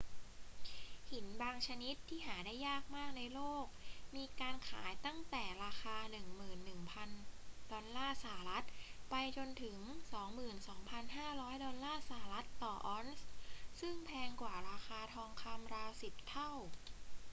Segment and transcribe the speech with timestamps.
[1.11, 3.65] หินบางชนิดที่หาได้ยากมากในโลก
[4.15, 5.95] มีการขายตั้งแต่ราคา
[6.83, 8.65] 11,000 ดอลลาร์สหรัฐ
[9.09, 9.77] ไปจนถึง
[10.59, 13.27] 22,500 ดอลลาร์สหรัฐต่อออนซ์
[13.81, 16.49] ซึ่งแพงกว่าราคาทองคำราวสิบเท่า